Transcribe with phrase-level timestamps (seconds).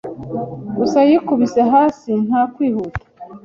[0.77, 3.03] Gusa yikubise hasi nta kwihuta